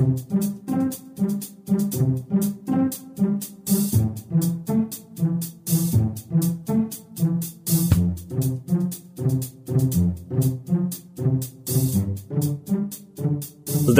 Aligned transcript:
thank 0.00 0.44
you 0.44 0.59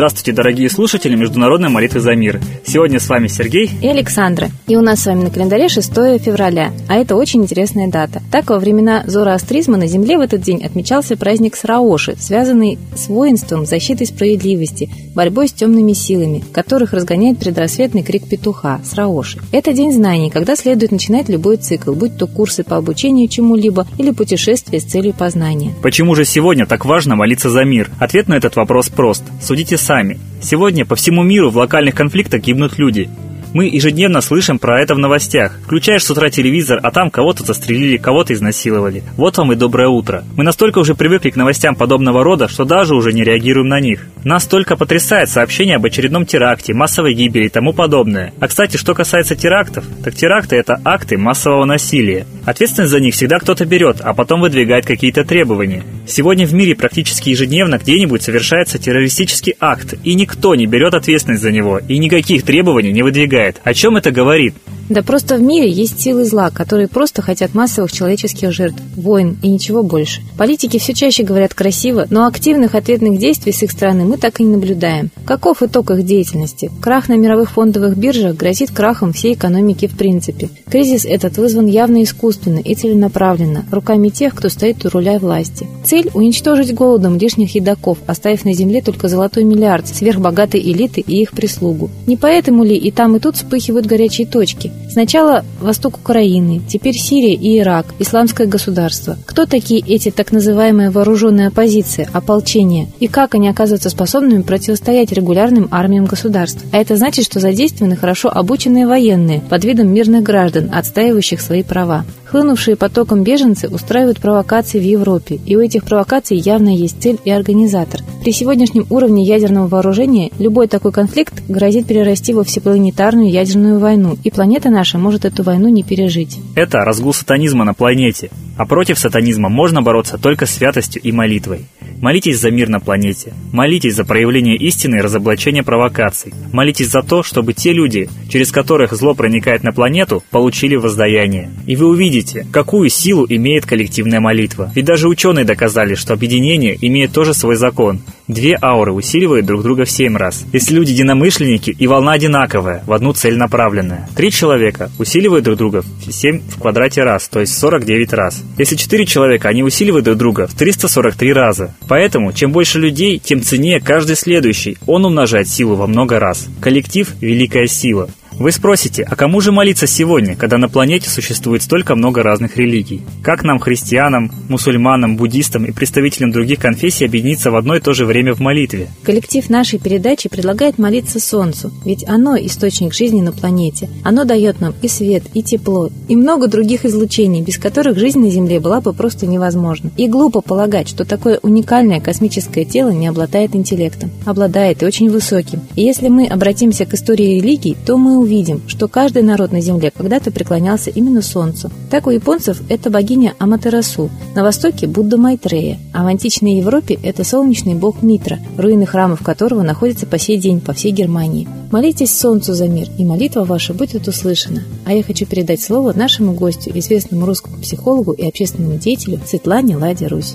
Здравствуйте, 0.01 0.33
дорогие 0.33 0.71
слушатели 0.71 1.15
Международной 1.15 1.69
молитвы 1.69 2.01
за 2.01 2.15
мир. 2.15 2.41
Сегодня 2.65 2.99
с 2.99 3.07
вами 3.07 3.27
Сергей 3.27 3.71
и 3.83 3.87
Александра. 3.87 4.49
И 4.67 4.75
у 4.75 4.81
нас 4.81 5.03
с 5.03 5.07
вами 5.07 5.25
на 5.25 5.31
календаре 5.31 5.69
6 5.69 5.91
февраля, 6.25 6.73
а 6.89 6.97
это 6.97 7.17
очень 7.17 7.43
интересная 7.43 7.87
дата. 7.91 8.23
Так, 8.33 8.49
во 8.49 8.59
времена 8.59 9.05
зороастризма 9.07 9.77
на 9.77 9.87
Земле 9.87 10.17
в 10.17 10.23
этот 10.23 10.41
день 10.41 10.65
отмечался 10.65 11.19
праздник 11.19 11.55
Сраоши, 11.55 12.17
связанный 12.19 12.79
с 12.97 13.09
воинством, 13.09 13.67
защитой 13.67 14.07
справедливости, 14.07 14.89
борьбой 15.15 15.49
с 15.49 15.53
темными 15.53 15.93
силами, 15.93 16.43
которых 16.51 16.95
разгоняет 16.95 17.39
предрассветный 17.39 18.03
крик 18.03 18.27
петуха– 18.27 18.81
Сраоши. 18.85 19.39
Это 19.53 19.75
день 19.75 19.93
знаний, 19.93 20.31
когда 20.31 20.57
следует 20.57 20.93
начинать 20.93 21.29
любой 21.29 21.59
цикл, 21.59 21.93
будь 21.93 22.17
то 22.17 22.27
курсы 22.27 22.65
по 22.65 22.79
обучению 22.79 23.29
чему-либо 23.29 23.87
или 23.99 24.13
путешествие 24.13 24.81
с 24.81 24.85
целью 24.85 25.13
познания. 25.13 25.75
Почему 25.83 26.15
же 26.15 26.25
сегодня 26.25 26.65
так 26.65 26.87
важно 26.87 27.17
молиться 27.17 27.51
за 27.51 27.65
мир? 27.65 27.91
Ответ 27.99 28.29
на 28.29 28.35
этот 28.39 28.57
вопрос 28.57 28.89
прост. 28.89 29.25
Судите 29.43 29.77
сами 29.77 29.90
сами. 29.91 30.21
Сегодня 30.41 30.87
по 30.87 30.95
всему 30.95 31.25
миру 31.25 31.51
в 31.51 31.57
локальных 31.57 31.97
конфликтах 31.97 32.43
гибнут 32.43 32.79
люди. 32.79 33.11
Мы 33.53 33.67
ежедневно 33.67 34.21
слышим 34.21 34.61
про 34.61 34.81
это 34.81 34.95
в 34.95 34.99
новостях. 34.99 35.59
Включаешь 35.65 36.05
с 36.05 36.11
утра 36.11 36.31
телевизор, 36.31 36.79
а 36.85 36.93
там 36.93 37.11
кого-то 37.11 37.43
застрелили, 37.45 37.97
кого-то 37.97 38.33
изнасиловали. 38.33 39.03
Вот 39.17 39.39
вам 39.39 39.53
и 39.53 39.57
доброе 39.57 39.89
утро. 39.89 40.23
Мы 40.37 40.45
настолько 40.45 40.79
уже 40.79 40.95
привыкли 40.95 41.31
к 41.31 41.37
новостям 41.37 41.75
подобного 41.75 42.23
рода, 42.23 42.47
что 42.47 42.65
даже 42.65 42.95
уже 42.95 43.13
не 43.13 43.25
реагируем 43.25 43.67
на 43.67 43.81
них. 43.81 44.07
Нас 44.23 44.47
только 44.47 44.77
потрясает 44.77 45.31
сообщение 45.31 45.77
об 45.77 45.85
очередном 45.85 46.27
теракте, 46.27 46.75
массовой 46.75 47.15
гибели 47.15 47.47
и 47.47 47.49
тому 47.49 47.73
подобное. 47.73 48.33
А 48.39 48.47
кстати, 48.47 48.77
что 48.77 48.95
касается 48.95 49.35
терактов, 49.35 49.85
так 50.05 50.15
теракты 50.15 50.55
это 50.55 50.81
акты 50.85 51.19
массового 51.19 51.65
насилия. 51.65 52.27
Ответственность 52.45 52.93
за 52.93 53.01
них 53.01 53.15
всегда 53.15 53.41
кто-то 53.41 53.65
берет, 53.65 53.97
а 54.01 54.15
потом 54.15 54.43
выдвигает 54.43 54.87
какие-то 54.87 55.25
требования. 55.25 55.83
Сегодня 56.07 56.47
в 56.47 56.55
мире 56.55 56.77
практически 56.77 57.31
ежедневно 57.31 57.79
где-нибудь 57.79 58.23
совершается 58.23 58.79
террористический 58.79 59.55
акт, 59.59 59.95
и 60.05 60.15
никто 60.15 60.55
не 60.55 60.67
берет 60.67 60.95
ответственность 60.95 61.43
за 61.43 61.51
него, 61.51 61.79
и 61.79 61.99
никаких 61.99 62.45
требований 62.45 62.93
не 62.93 63.03
выдвигает 63.03 63.40
помогает. 63.41 63.61
О 63.65 63.75
чем 63.75 63.97
это 63.97 64.11
говорит? 64.11 64.55
Да 64.91 65.05
просто 65.05 65.37
в 65.37 65.41
мире 65.41 65.71
есть 65.71 66.01
силы 66.01 66.25
зла, 66.25 66.51
которые 66.51 66.89
просто 66.89 67.23
хотят 67.23 67.55
массовых 67.55 67.93
человеческих 67.93 68.51
жертв, 68.51 68.83
войн 68.97 69.39
и 69.41 69.49
ничего 69.49 69.85
больше. 69.85 70.21
Политики 70.37 70.81
все 70.81 70.95
чаще 70.95 71.23
говорят 71.23 71.55
красиво, 71.55 72.09
но 72.11 72.27
активных 72.27 72.75
ответных 72.75 73.21
действий 73.21 73.53
с 73.53 73.63
их 73.63 73.71
стороны 73.71 74.05
мы 74.05 74.17
так 74.17 74.41
и 74.41 74.43
не 74.43 74.51
наблюдаем. 74.51 75.11
Каков 75.25 75.63
итог 75.63 75.93
их 75.93 76.05
деятельности? 76.05 76.73
Крах 76.81 77.09
на 77.09 77.17
мировых 77.17 77.53
фондовых 77.53 77.97
биржах 77.97 78.35
грозит 78.35 78.73
крахом 78.73 79.13
всей 79.13 79.35
экономики 79.35 79.87
в 79.87 79.97
принципе. 79.97 80.49
Кризис 80.69 81.05
этот 81.05 81.39
вызван 81.39 81.67
явно 81.67 82.03
искусственно 82.03 82.59
и 82.59 82.75
целенаправленно, 82.75 83.67
руками 83.71 84.09
тех, 84.09 84.35
кто 84.35 84.49
стоит 84.49 84.85
у 84.85 84.89
руля 84.89 85.21
власти. 85.21 85.69
Цель– 85.85 86.11
уничтожить 86.15 86.75
голодом 86.75 87.17
лишних 87.17 87.55
едоков, 87.55 87.99
оставив 88.09 88.45
на 88.45 88.55
земле 88.55 88.83
только 88.83 89.07
золотой 89.07 89.45
миллиард 89.45 89.87
сверхбогатой 89.87 90.61
элиты 90.61 91.01
и 91.01 91.23
их 91.23 91.31
прислугу. 91.31 91.91
Не 92.09 92.17
поэтому 92.17 92.65
ли 92.65 92.77
и 92.77 92.91
там, 92.91 93.15
и 93.15 93.21
тут 93.21 93.37
вспыхивают 93.37 93.87
горячие 93.87 94.27
точки? 94.27 94.73
Сначала 94.89 95.45
восток 95.61 95.99
Украины, 95.99 96.61
теперь 96.69 96.97
Сирия 96.97 97.35
и 97.35 97.59
Ирак, 97.61 97.95
исламское 97.99 98.47
государство. 98.47 99.17
Кто 99.25 99.47
такие 99.47 99.81
эти 99.81 100.11
так 100.11 100.33
называемые 100.33 100.91
вооруженные 100.91 101.49
оппозиции, 101.49 102.09
ополчения, 102.13 102.89
и 102.99 103.07
как 103.07 103.35
они 103.35 103.49
оказываются 103.49 103.91
способными 103.91 104.43
противостоять 104.43 105.13
регулярным 105.13 105.69
армиям 105.71 106.07
государств? 106.07 106.65
А 106.73 106.79
это 106.79 106.97
значит, 106.97 107.25
что 107.25 107.39
задействованы 107.39 107.97
хорошо 107.97 108.31
обученные 108.31 108.87
военные 108.87 109.41
под 109.41 109.65
видом 109.65 109.95
мирных 109.95 110.25
граждан, 110.25 110.71
отстаивающих 110.73 111.41
свои 111.41 111.63
права. 111.63 112.05
Хлынувшие 112.31 112.77
потоком 112.77 113.25
беженцы 113.25 113.69
устраивают 113.69 114.21
провокации 114.21 114.79
в 114.79 114.85
Европе, 114.85 115.41
и 115.45 115.57
у 115.57 115.61
этих 115.61 115.83
провокаций 115.83 116.37
явно 116.37 116.69
есть 116.69 117.03
цель 117.03 117.19
и 117.25 117.31
организатор. 117.31 118.03
При 118.23 118.33
сегодняшнем 118.33 118.87
уровне 118.89 119.25
ядерного 119.25 119.67
вооружения 119.67 120.31
любой 120.39 120.69
такой 120.69 120.93
конфликт 120.93 121.43
грозит 121.49 121.89
перерасти 121.89 122.33
во 122.33 122.45
всепланетарную 122.45 123.31
ядерную 123.31 123.81
войну, 123.81 124.17
и 124.23 124.31
планета 124.31 124.71
наша 124.71 124.97
может 124.97 125.25
эту 125.25 125.43
войну 125.43 125.69
не 125.71 125.83
пережить. 125.83 126.39
Это 126.55 126.85
разгул 126.85 127.13
сатанизма 127.13 127.65
на 127.65 127.75
планете, 127.75 128.31
а 128.57 128.65
против 128.65 129.01
сатанизма 129.01 129.49
можно 129.49 129.83
бороться 129.83 130.17
только 130.17 130.47
святостью 130.47 131.03
и 131.03 131.11
молитвой. 131.11 131.67
Молитесь 132.01 132.41
за 132.41 132.51
мир 132.51 132.71
на 132.71 132.81
планете. 132.81 133.35
Молитесь 133.53 133.95
за 133.95 134.07
проявление 134.07 134.57
истины 134.57 134.97
и 134.97 135.01
разоблачение 135.01 135.63
провокаций. 135.63 136.33
Молитесь 136.51 136.89
за 136.89 137.03
то, 137.03 137.23
чтобы 137.23 137.53
те 137.53 137.75
люди, 137.75 138.09
через 138.31 138.53
которых 138.53 138.95
зло 138.95 139.15
проникает 139.15 139.63
на 139.65 139.73
планету, 139.73 140.23
получили 140.31 140.77
воздаяние. 140.77 141.51
И 141.67 141.77
вы 141.77 141.89
увидите, 141.89 142.20
какую 142.53 142.89
силу 142.89 143.27
имеет 143.29 143.67
коллективная 143.67 144.21
молитва. 144.21 144.71
Ведь 144.75 144.85
даже 144.85 145.09
ученые 145.09 145.45
доказали, 145.45 145.95
что 145.95 146.15
объединение 146.15 146.77
имеет 146.81 147.13
тоже 147.13 147.35
свой 147.35 147.57
закон. 147.57 148.01
Две 148.31 148.57
ауры 148.63 148.93
усиливают 148.93 149.45
друг 149.45 149.65
друга 149.65 149.85
в 149.85 149.91
семь 149.91 150.17
раз. 150.17 150.45
Если 150.53 150.73
люди 150.73 150.93
единомышленники 150.93 151.75
и 151.77 151.87
волна 151.89 152.13
одинаковая, 152.13 152.81
в 152.87 152.93
одну 152.93 153.13
цель 153.13 153.37
направленная. 153.37 154.09
Три 154.15 154.31
человека 154.31 154.89
усиливают 155.01 155.45
друг 155.45 155.59
друга 155.59 155.83
в 155.83 156.13
7 156.13 156.41
в 156.49 156.61
квадрате 156.61 157.03
раз, 157.03 157.27
то 157.27 157.41
есть 157.41 157.59
49 157.59 158.13
раз. 158.13 158.45
Если 158.57 158.77
четыре 158.77 159.05
человека, 159.05 159.49
они 159.49 159.65
усиливают 159.65 160.05
друг 160.05 160.17
друга 160.17 160.47
в 160.47 160.55
343 160.55 161.33
раза. 161.33 161.75
Поэтому, 161.89 162.33
чем 162.33 162.53
больше 162.53 162.79
людей, 162.79 163.19
тем 163.19 163.43
ценнее 163.43 163.81
каждый 163.81 164.15
следующий. 164.15 164.79
Он 164.87 165.05
умножает 165.05 165.49
силу 165.49 165.75
во 165.75 165.89
много 165.89 166.21
раз. 166.21 166.47
Коллектив– 166.61 167.13
великая 167.21 167.67
сила. 167.67 168.11
Вы 168.41 168.53
спросите, 168.53 169.03
а 169.03 169.17
кому 169.17 169.43
же 169.43 169.53
молиться 169.53 169.87
сегодня, 169.87 170.35
когда 170.35 170.57
на 170.57 170.71
планете 170.71 171.11
существует 171.11 171.63
столько 171.63 171.95
много 171.95 172.23
разных 172.23 172.57
религий? 172.57 173.03
Как 173.23 173.45
нам, 173.45 173.59
христианам, 173.59 174.33
мусульманам, 174.49 175.19
буддистам 175.19 175.67
и 175.67 175.73
представителям 175.73 176.31
других 176.31 176.59
конфессий 176.59 177.05
объединиться 177.05 177.51
в 177.51 177.57
одно 177.57 177.77
и 177.77 177.81
то 177.81 177.93
же 177.93 178.07
время 178.07 178.20
в 178.29 178.41
молитве? 178.41 178.89
Коллектив 179.03 179.49
нашей 179.49 179.79
передачи 179.79 180.29
предлагает 180.29 180.79
молиться 180.79 181.19
Солнцу, 181.19 181.71
ведь 181.85 182.07
оно– 182.07 182.37
источник 182.39 182.93
жизни 182.93 183.21
на 183.21 183.33
планете. 183.33 183.89
Оно 184.05 184.25
дает 184.25 184.61
нам 184.61 184.75
и 184.83 184.89
свет, 184.89 185.25
и 185.35 185.43
тепло, 185.43 185.89
и 186.09 186.17
много 186.17 186.47
других 186.47 186.85
излучений, 186.85 187.43
без 187.43 187.59
которых 187.59 187.99
жизнь 187.99 188.21
на 188.21 188.31
Земле 188.31 188.61
была 188.61 188.81
бы 188.81 188.93
просто 188.93 189.27
невозможна. 189.27 189.91
И 189.97 190.07
глупо 190.07 190.41
полагать, 190.41 190.89
что 190.89 191.05
такое 191.05 191.39
уникальное 191.43 192.01
космическое 192.01 192.65
тело 192.65 192.91
не 192.91 193.07
обладает 193.07 193.57
интеллектом. 193.57 194.11
Обладает 194.27 194.83
и 194.83 194.87
очень 194.87 195.11
высоким. 195.11 195.61
И 195.77 195.83
если 195.83 196.09
мы 196.09 196.27
обратимся 196.27 196.85
к 196.85 196.95
истории 196.95 197.41
религий, 197.41 197.77
то 197.87 197.97
мы 197.97 198.19
увидим, 198.19 198.61
что 198.67 198.89
каждый 198.89 199.23
народ 199.23 199.53
на 199.53 199.61
Земле 199.61 199.91
когда-то 199.91 200.31
преклонялся 200.31 200.91
именно 200.91 201.23
Солнцу. 201.23 201.71
Так 201.91 202.07
у 202.07 202.11
японцев 202.11 202.61
это 202.69 202.91
богиня 202.91 203.35
Аматерасу, 203.39 204.11
на 204.35 204.43
востоке 204.43 204.87
Будда 204.87 205.17
Майтрея, 205.17 205.79
а 205.93 206.05
в 206.05 206.07
античной 206.07 206.59
Европе 206.59 206.99
это 207.03 207.25
солнечный 207.25 207.75
бог 207.75 208.03
Митра, 208.11 208.41
руины 208.59 208.87
храмов 208.87 209.23
которого 209.23 209.63
находятся 209.63 210.05
по 210.05 210.19
сей 210.19 210.37
день 210.37 210.61
по 210.61 210.73
всей 210.73 210.91
Германии. 210.91 211.49
Молитесь 211.71 212.19
Солнцу 212.19 212.55
за 212.55 212.67
мир, 212.67 212.89
и 212.99 213.05
молитва 213.05 213.45
ваша 213.45 213.73
будет 213.73 214.09
услышана. 214.09 214.65
А 214.85 214.93
я 214.93 215.05
хочу 215.05 215.27
передать 215.27 215.61
слово 215.61 215.93
нашему 215.93 216.33
гостю, 216.33 216.73
известному 216.75 217.25
русскому 217.25 217.59
психологу 217.59 218.11
и 218.11 218.27
общественному 218.27 218.79
деятелю 218.79 219.21
Светлане 219.25 219.77
Ладе 219.77 220.09
Русь. 220.09 220.35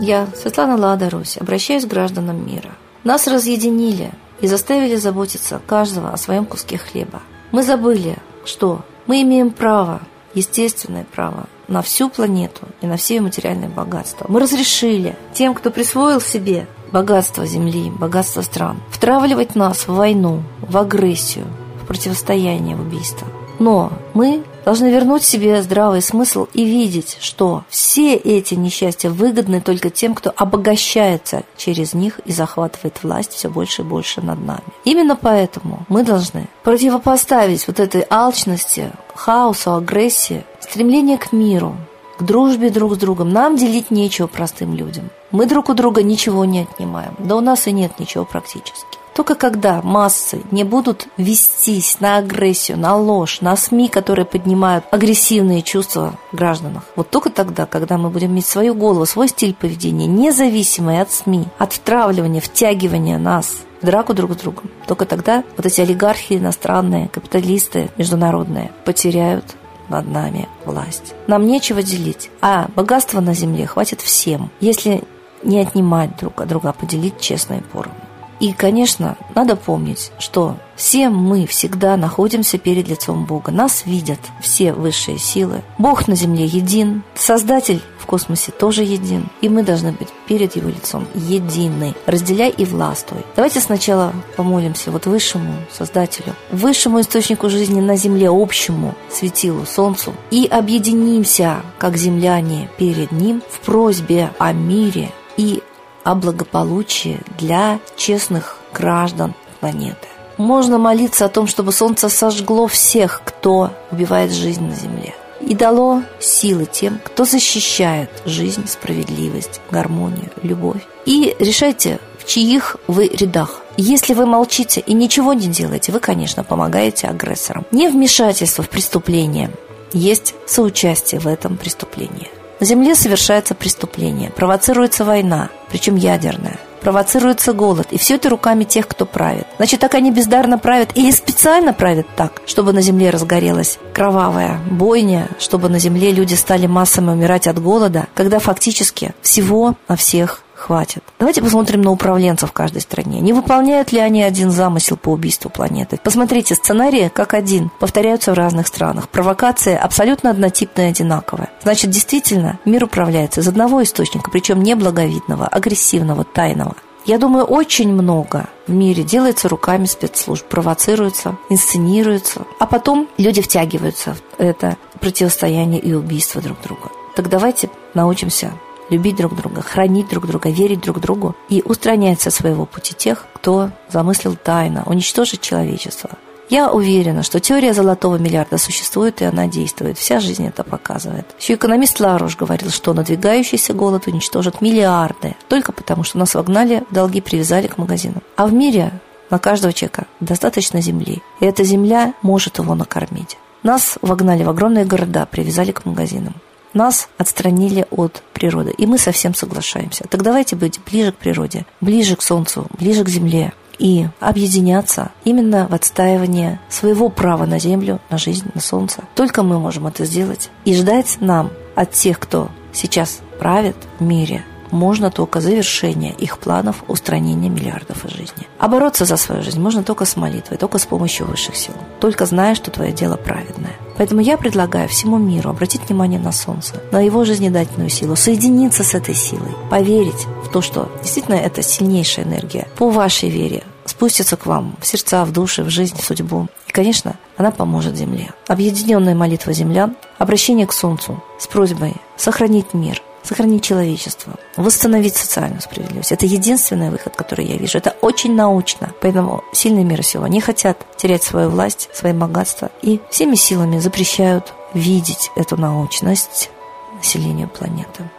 Я, 0.00 0.28
Светлана 0.34 0.78
Лада 0.78 1.10
Русь, 1.10 1.36
обращаюсь 1.36 1.84
к 1.84 1.88
гражданам 1.88 2.46
мира. 2.46 2.70
Нас 3.04 3.26
разъединили 3.26 4.12
и 4.40 4.46
заставили 4.46 4.96
заботиться 4.96 5.60
каждого 5.66 6.10
о 6.10 6.16
своем 6.16 6.46
куске 6.46 6.78
хлеба. 6.78 7.20
Мы 7.52 7.62
забыли, 7.62 8.16
что 8.46 8.86
мы 9.08 9.22
имеем 9.22 9.50
право, 9.50 10.02
естественное 10.34 11.04
право, 11.04 11.46
на 11.66 11.82
всю 11.82 12.08
планету 12.08 12.68
и 12.80 12.86
на 12.86 12.96
все 12.96 13.20
материальные 13.20 13.70
богатства. 13.70 14.26
Мы 14.28 14.38
разрешили 14.38 15.16
тем, 15.32 15.54
кто 15.54 15.70
присвоил 15.70 16.20
себе 16.20 16.68
богатство 16.92 17.46
земли, 17.46 17.90
богатство 17.90 18.42
стран, 18.42 18.80
втравливать 18.90 19.54
нас 19.54 19.88
в 19.88 19.94
войну, 19.94 20.42
в 20.60 20.76
агрессию, 20.76 21.46
в 21.82 21.86
противостояние, 21.86 22.76
в 22.76 22.82
убийство. 22.82 23.26
Но 23.58 23.92
мы 24.14 24.44
должны 24.68 24.88
вернуть 24.88 25.24
себе 25.24 25.62
здравый 25.62 26.02
смысл 26.02 26.46
и 26.52 26.62
видеть, 26.62 27.16
что 27.22 27.64
все 27.70 28.16
эти 28.16 28.52
несчастья 28.52 29.08
выгодны 29.08 29.62
только 29.62 29.88
тем, 29.88 30.14
кто 30.14 30.30
обогащается 30.36 31.44
через 31.56 31.94
них 31.94 32.20
и 32.26 32.32
захватывает 32.32 33.02
власть 33.02 33.32
все 33.32 33.48
больше 33.48 33.80
и 33.80 33.86
больше 33.86 34.20
над 34.20 34.44
нами. 34.44 34.60
Именно 34.84 35.16
поэтому 35.16 35.86
мы 35.88 36.04
должны 36.04 36.48
противопоставить 36.64 37.66
вот 37.66 37.80
этой 37.80 38.04
алчности, 38.10 38.92
хаосу, 39.14 39.72
агрессии, 39.72 40.44
стремление 40.60 41.16
к 41.16 41.32
миру, 41.32 41.74
к 42.18 42.22
дружбе 42.22 42.68
друг 42.68 42.96
с 42.96 42.98
другом. 42.98 43.30
Нам 43.30 43.56
делить 43.56 43.90
нечего 43.90 44.26
простым 44.26 44.74
людям. 44.74 45.08
Мы 45.30 45.46
друг 45.46 45.70
у 45.70 45.72
друга 45.72 46.02
ничего 46.02 46.44
не 46.44 46.60
отнимаем. 46.60 47.14
Да 47.18 47.36
у 47.36 47.40
нас 47.40 47.66
и 47.68 47.72
нет 47.72 47.98
ничего 47.98 48.26
практически 48.26 48.97
Только 49.18 49.34
когда 49.34 49.82
массы 49.82 50.42
не 50.52 50.62
будут 50.62 51.08
вестись 51.16 51.98
на 51.98 52.18
агрессию, 52.18 52.78
на 52.78 52.94
ложь, 52.94 53.40
на 53.40 53.56
СМИ, 53.56 53.88
которые 53.88 54.24
поднимают 54.24 54.84
агрессивные 54.92 55.62
чувства 55.62 56.14
в 56.30 56.36
гражданах, 56.36 56.84
вот 56.94 57.10
только 57.10 57.28
тогда, 57.28 57.66
когда 57.66 57.98
мы 57.98 58.10
будем 58.10 58.28
иметь 58.28 58.46
свою 58.46 58.76
голову, 58.76 59.06
свой 59.06 59.26
стиль 59.26 59.54
поведения, 59.54 60.06
независимый 60.06 61.00
от 61.00 61.10
СМИ, 61.10 61.48
от 61.58 61.72
втравливания, 61.72 62.40
втягивания 62.40 63.18
нас 63.18 63.62
в 63.82 63.86
драку 63.86 64.14
друг 64.14 64.34
с 64.34 64.36
другом, 64.36 64.70
только 64.86 65.04
тогда 65.04 65.42
вот 65.56 65.66
эти 65.66 65.80
олигархи 65.80 66.34
иностранные, 66.34 67.08
капиталисты 67.08 67.90
международные 67.96 68.70
потеряют 68.84 69.56
над 69.88 70.06
нами 70.06 70.48
власть. 70.64 71.14
Нам 71.26 71.44
нечего 71.44 71.82
делить, 71.82 72.30
а 72.40 72.68
богатство 72.76 73.20
на 73.20 73.34
земле 73.34 73.66
хватит 73.66 74.00
всем, 74.00 74.52
если 74.60 75.02
не 75.42 75.58
отнимать 75.58 76.16
друг 76.18 76.40
от 76.40 76.46
друга, 76.46 76.68
а 76.68 76.72
поделить 76.72 77.18
честно 77.18 77.54
и 77.54 77.60
поровну. 77.62 78.07
И, 78.40 78.52
конечно, 78.52 79.16
надо 79.34 79.56
помнить, 79.56 80.12
что 80.18 80.56
все 80.76 81.08
мы 81.08 81.46
всегда 81.46 81.96
находимся 81.96 82.56
перед 82.56 82.88
лицом 82.88 83.24
Бога. 83.24 83.50
Нас 83.50 83.84
видят 83.84 84.20
все 84.40 84.72
высшие 84.72 85.18
силы. 85.18 85.62
Бог 85.76 86.06
на 86.06 86.14
земле 86.14 86.44
един, 86.44 87.02
Создатель 87.16 87.82
в 87.98 88.06
космосе 88.06 88.52
тоже 88.52 88.84
един. 88.84 89.28
И 89.40 89.48
мы 89.48 89.64
должны 89.64 89.90
быть 89.92 90.08
перед 90.28 90.54
Его 90.54 90.68
лицом 90.68 91.06
едины. 91.14 91.94
Разделяй 92.06 92.50
и 92.50 92.64
властвуй. 92.64 93.22
Давайте 93.34 93.60
сначала 93.60 94.12
помолимся 94.36 94.92
вот 94.92 95.06
высшему 95.06 95.54
Создателю, 95.72 96.34
высшему 96.52 97.00
источнику 97.00 97.50
жизни 97.50 97.80
на 97.80 97.96
земле, 97.96 98.28
общему 98.30 98.94
светилу, 99.10 99.66
Солнцу. 99.66 100.14
И 100.30 100.46
объединимся, 100.46 101.62
как 101.78 101.96
земляне, 101.96 102.70
перед 102.78 103.10
Ним 103.10 103.42
в 103.50 103.60
просьбе 103.60 104.30
о 104.38 104.52
мире 104.52 105.10
и 105.36 105.62
о 106.04 106.14
благополучии 106.14 107.20
для 107.38 107.80
честных 107.96 108.58
граждан 108.72 109.34
планеты. 109.60 110.08
Можно 110.36 110.78
молиться 110.78 111.24
о 111.24 111.28
том, 111.28 111.46
чтобы 111.48 111.72
солнце 111.72 112.08
сожгло 112.08 112.68
всех, 112.68 113.22
кто 113.24 113.72
убивает 113.90 114.30
жизнь 114.32 114.64
на 114.64 114.74
Земле, 114.74 115.14
и 115.40 115.54
дало 115.54 116.02
силы 116.20 116.66
тем, 116.70 117.00
кто 117.04 117.24
защищает 117.24 118.10
жизнь, 118.24 118.68
справедливость, 118.68 119.60
гармонию, 119.70 120.30
любовь. 120.42 120.82
И 121.06 121.34
решайте, 121.40 121.98
в 122.18 122.24
чьих 122.26 122.76
вы 122.86 123.08
рядах. 123.08 123.62
Если 123.76 124.14
вы 124.14 124.26
молчите 124.26 124.80
и 124.80 124.92
ничего 124.92 125.32
не 125.32 125.48
делаете, 125.48 125.92
вы, 125.92 126.00
конечно, 126.00 126.44
помогаете 126.44 127.08
агрессорам. 127.08 127.66
Не 127.70 127.88
вмешательство 127.88 128.62
в 128.62 128.68
преступление 128.68 129.50
есть 129.92 130.34
соучастие 130.46 131.20
в 131.20 131.26
этом 131.26 131.56
преступлении. 131.56 132.30
На 132.60 132.66
Земле 132.66 132.94
совершается 132.94 133.54
преступление, 133.54 134.30
провоцируется 134.30 135.04
война, 135.04 135.50
причем 135.70 135.96
ядерная 135.96 136.58
провоцируется 136.80 137.52
голод. 137.52 137.88
И 137.90 137.98
все 137.98 138.14
это 138.14 138.30
руками 138.30 138.64
тех, 138.64 138.86
кто 138.86 139.04
правит. 139.04 139.46
Значит, 139.56 139.80
так 139.80 139.94
они 139.94 140.10
бездарно 140.10 140.58
правят 140.58 140.90
или 140.94 141.10
специально 141.10 141.72
правят 141.72 142.06
так, 142.16 142.40
чтобы 142.46 142.72
на 142.72 142.80
земле 142.80 143.10
разгорелась 143.10 143.78
кровавая 143.92 144.60
бойня, 144.70 145.28
чтобы 145.38 145.68
на 145.68 145.78
земле 145.78 146.12
люди 146.12 146.34
стали 146.34 146.66
массами 146.66 147.10
умирать 147.10 147.46
от 147.46 147.60
голода, 147.60 148.06
когда 148.14 148.38
фактически 148.38 149.12
всего 149.22 149.74
на 149.88 149.96
всех 149.96 150.42
хватит. 150.68 151.02
Давайте 151.18 151.40
посмотрим 151.40 151.80
на 151.80 151.90
управленцев 151.90 152.50
в 152.50 152.52
каждой 152.52 152.82
стране. 152.82 153.20
Не 153.20 153.32
выполняют 153.32 153.90
ли 153.90 154.00
они 154.00 154.22
один 154.22 154.50
замысел 154.50 154.98
по 154.98 155.08
убийству 155.08 155.50
планеты? 155.50 155.98
Посмотрите, 156.04 156.54
сценарии 156.54 157.10
как 157.12 157.32
один, 157.32 157.70
повторяются 157.80 158.32
в 158.32 158.34
разных 158.34 158.66
странах. 158.66 159.08
Провокация 159.08 159.78
абсолютно 159.78 160.28
однотипная 160.28 160.88
и 160.88 160.90
одинаковая. 160.90 161.48
Значит, 161.62 161.90
действительно, 161.90 162.58
мир 162.66 162.84
управляется 162.84 163.40
из 163.40 163.48
одного 163.48 163.82
источника, 163.82 164.30
причем 164.30 164.62
не 164.62 164.74
благовидного, 164.76 165.46
агрессивного, 165.46 166.24
тайного. 166.24 166.74
Я 167.06 167.16
думаю, 167.16 167.46
очень 167.46 167.90
много 167.90 168.48
в 168.66 168.72
мире 168.72 169.02
делается 169.04 169.48
руками 169.48 169.86
спецслужб, 169.86 170.44
провоцируется, 170.46 171.38
инсценируется, 171.48 172.42
а 172.60 172.66
потом 172.66 173.08
люди 173.16 173.40
втягиваются 173.40 174.14
в 174.14 174.20
это 174.40 174.76
противостояние 175.00 175.80
и 175.80 175.94
убийство 175.94 176.42
друг 176.42 176.60
друга. 176.60 176.90
Так 177.16 177.30
давайте 177.30 177.70
научимся 177.94 178.52
любить 178.90 179.16
друг 179.16 179.34
друга, 179.36 179.62
хранить 179.62 180.08
друг 180.08 180.26
друга, 180.26 180.50
верить 180.50 180.80
друг 180.80 181.00
другу 181.00 181.34
и 181.48 181.62
устранять 181.64 182.20
со 182.20 182.30
своего 182.30 182.66
пути 182.66 182.94
тех, 182.94 183.26
кто 183.34 183.70
замыслил 183.88 184.36
тайно 184.36 184.82
уничтожить 184.86 185.40
человечество. 185.40 186.10
Я 186.50 186.70
уверена, 186.70 187.22
что 187.22 187.40
теория 187.40 187.74
золотого 187.74 188.16
миллиарда 188.16 188.56
существует 188.56 189.20
и 189.20 189.26
она 189.26 189.46
действует. 189.46 189.98
Вся 189.98 190.18
жизнь 190.18 190.46
это 190.46 190.64
показывает. 190.64 191.26
Еще 191.38 191.54
экономист 191.54 192.00
Ларуш 192.00 192.36
говорил, 192.36 192.70
что 192.70 192.94
надвигающийся 192.94 193.74
голод 193.74 194.06
уничтожит 194.06 194.62
миллиарды, 194.62 195.36
только 195.48 195.72
потому 195.72 196.04
что 196.04 196.16
нас 196.16 196.34
вогнали 196.34 196.84
долги, 196.90 197.20
привязали 197.20 197.66
к 197.66 197.76
магазинам. 197.76 198.22
А 198.36 198.46
в 198.46 198.54
мире 198.54 198.92
на 199.28 199.38
каждого 199.38 199.74
человека 199.74 200.06
достаточно 200.20 200.80
земли, 200.80 201.22
и 201.40 201.44
эта 201.44 201.64
земля 201.64 202.14
может 202.22 202.58
его 202.58 202.74
накормить. 202.74 203.36
Нас 203.62 203.98
вогнали 204.00 204.42
в 204.42 204.48
огромные 204.48 204.86
города, 204.86 205.26
привязали 205.26 205.72
к 205.72 205.84
магазинам 205.84 206.34
нас 206.74 207.08
отстранили 207.18 207.86
от 207.90 208.22
природы. 208.32 208.72
И 208.76 208.86
мы 208.86 208.98
совсем 208.98 209.34
соглашаемся. 209.34 210.04
Так 210.08 210.22
давайте 210.22 210.56
быть 210.56 210.80
ближе 210.84 211.12
к 211.12 211.16
природе, 211.16 211.66
ближе 211.80 212.16
к 212.16 212.22
Солнцу, 212.22 212.66
ближе 212.78 213.04
к 213.04 213.08
Земле 213.08 213.52
и 213.78 214.06
объединяться 214.20 215.12
именно 215.24 215.68
в 215.68 215.74
отстаивании 215.74 216.58
своего 216.68 217.08
права 217.08 217.46
на 217.46 217.58
Землю, 217.58 218.00
на 218.10 218.18
жизнь, 218.18 218.50
на 218.54 218.60
Солнце. 218.60 219.04
Только 219.14 219.42
мы 219.42 219.58
можем 219.58 219.86
это 219.86 220.04
сделать. 220.04 220.50
И 220.64 220.74
ждать 220.74 221.18
нам 221.20 221.50
от 221.74 221.92
тех, 221.92 222.18
кто 222.18 222.50
сейчас 222.72 223.20
правит 223.38 223.76
в 223.98 224.02
мире, 224.02 224.44
можно 224.70 225.10
только 225.10 225.40
завершение 225.40 226.12
их 226.12 226.38
планов 226.38 226.84
устранения 226.88 227.48
миллиардов 227.48 228.04
из 228.04 228.10
жизни. 228.12 228.46
А 228.58 228.68
бороться 228.68 229.04
за 229.04 229.16
свою 229.16 229.42
жизнь 229.42 229.60
можно 229.60 229.82
только 229.82 230.04
с 230.04 230.16
молитвой, 230.16 230.58
только 230.58 230.78
с 230.78 230.86
помощью 230.86 231.26
высших 231.26 231.56
сил. 231.56 231.74
Только 232.00 232.26
зная, 232.26 232.54
что 232.54 232.70
твое 232.70 232.92
дело 232.92 233.16
праведное. 233.16 233.76
Поэтому 233.96 234.20
я 234.20 234.36
предлагаю 234.36 234.88
всему 234.88 235.18
миру 235.18 235.50
обратить 235.50 235.88
внимание 235.88 236.20
на 236.20 236.32
Солнце, 236.32 236.80
на 236.92 237.00
его 237.00 237.24
жизнедательную 237.24 237.90
силу, 237.90 238.14
соединиться 238.14 238.84
с 238.84 238.94
этой 238.94 239.14
силой, 239.14 239.54
поверить 239.70 240.26
в 240.44 240.50
то, 240.50 240.60
что 240.60 240.90
действительно 241.02 241.34
это 241.34 241.62
сильнейшая 241.62 242.24
энергия. 242.24 242.68
По 242.76 242.90
вашей 242.90 243.28
вере 243.28 243.64
спустится 243.84 244.36
к 244.36 244.46
вам 244.46 244.76
в 244.80 244.86
сердца, 244.86 245.24
в 245.24 245.32
души, 245.32 245.64
в 245.64 245.70
жизнь, 245.70 245.96
в 245.96 246.04
судьбу. 246.04 246.46
И, 246.68 246.72
конечно, 246.72 247.16
она 247.36 247.50
поможет 247.50 247.96
Земле. 247.96 248.30
Объединенная 248.46 249.14
молитва 249.14 249.52
землян, 249.52 249.96
обращение 250.18 250.66
к 250.66 250.72
Солнцу 250.72 251.22
с 251.38 251.46
просьбой 251.46 251.94
сохранить 252.16 252.74
мир, 252.74 253.02
сохранить 253.22 253.64
человечество, 253.64 254.34
восстановить 254.56 255.16
социальную 255.16 255.60
справедливость. 255.60 256.12
Это 256.12 256.26
единственный 256.26 256.90
выход, 256.90 257.14
который 257.16 257.46
я 257.46 257.56
вижу. 257.56 257.78
Это 257.78 257.96
очень 258.00 258.34
научно. 258.34 258.92
Поэтому 259.00 259.44
сильные 259.52 259.84
мира 259.84 260.02
сего 260.02 260.26
не 260.26 260.40
хотят 260.40 260.78
терять 260.96 261.22
свою 261.22 261.50
власть, 261.50 261.90
свои 261.92 262.12
богатства 262.12 262.70
и 262.82 263.00
всеми 263.10 263.34
силами 263.34 263.78
запрещают 263.78 264.54
видеть 264.74 265.30
эту 265.36 265.56
научность 265.56 266.50
населению 266.96 267.48
планеты. 267.48 268.10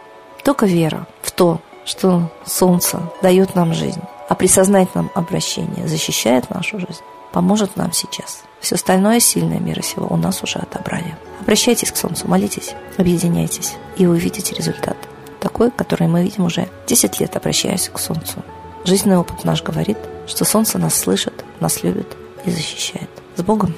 Только 0.42 0.66
вера 0.66 1.06
в 1.22 1.30
то, 1.32 1.60
что 1.84 2.30
Солнце 2.44 3.00
дает 3.22 3.54
нам 3.54 3.74
жизнь, 3.74 4.02
а 4.28 4.34
при 4.34 4.46
сознательном 4.46 5.10
обращении 5.14 5.86
защищает 5.86 6.50
нашу 6.50 6.78
жизнь, 6.78 7.02
поможет 7.32 7.76
нам 7.76 7.92
сейчас. 7.92 8.42
Все 8.60 8.76
остальное 8.76 9.20
сильное 9.20 9.58
мира 9.58 9.82
сего 9.82 10.06
у 10.08 10.16
нас 10.16 10.42
уже 10.42 10.58
отобрали. 10.58 11.16
Обращайтесь 11.50 11.90
к 11.90 11.96
Солнцу, 11.96 12.28
молитесь, 12.28 12.76
объединяйтесь, 12.96 13.74
и 13.96 14.06
вы 14.06 14.12
увидите 14.12 14.54
результат. 14.54 14.96
Такой, 15.40 15.72
который 15.72 16.06
мы 16.06 16.22
видим 16.22 16.44
уже 16.44 16.68
10 16.86 17.18
лет, 17.18 17.34
обращаясь 17.34 17.88
к 17.88 17.98
Солнцу. 17.98 18.44
Жизненный 18.84 19.16
опыт 19.16 19.42
наш 19.42 19.60
говорит, 19.60 19.98
что 20.28 20.44
Солнце 20.44 20.78
нас 20.78 20.94
слышит, 20.94 21.44
нас 21.58 21.82
любит 21.82 22.06
и 22.44 22.52
защищает. 22.52 23.10
С 23.34 23.42
Богом! 23.42 23.74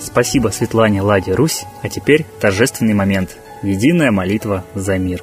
Спасибо 0.00 0.48
Светлане 0.48 1.02
Ладе 1.02 1.34
Русь, 1.34 1.66
а 1.82 1.90
теперь 1.90 2.24
торжественный 2.40 2.94
момент. 2.94 3.36
Единая 3.62 4.10
молитва 4.10 4.64
за 4.74 4.96
мир. 4.96 5.22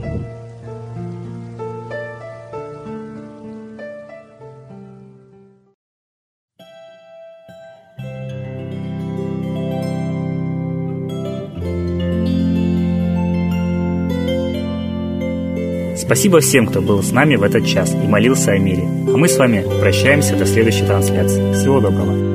Спасибо 16.11 16.41
всем, 16.41 16.67
кто 16.67 16.81
был 16.81 17.01
с 17.01 17.13
нами 17.13 17.37
в 17.37 17.43
этот 17.43 17.65
час 17.65 17.93
и 17.93 18.05
молился 18.05 18.51
о 18.51 18.57
мире. 18.57 18.83
А 18.83 19.15
мы 19.15 19.29
с 19.29 19.37
вами 19.37 19.65
прощаемся 19.79 20.35
до 20.35 20.45
следующей 20.45 20.85
трансляции. 20.85 21.53
Всего 21.53 21.79
доброго. 21.79 22.30